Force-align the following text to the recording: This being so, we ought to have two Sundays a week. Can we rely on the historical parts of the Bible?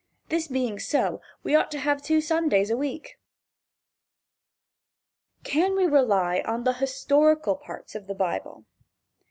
This 0.29 0.47
being 0.47 0.79
so, 0.79 1.21
we 1.43 1.53
ought 1.53 1.69
to 1.69 1.79
have 1.79 2.01
two 2.01 2.21
Sundays 2.21 2.71
a 2.71 2.75
week. 2.75 3.19
Can 5.43 5.75
we 5.75 5.85
rely 5.85 6.41
on 6.43 6.63
the 6.63 6.73
historical 6.73 7.55
parts 7.55 7.93
of 7.93 8.07
the 8.07 8.15
Bible? 8.15 8.65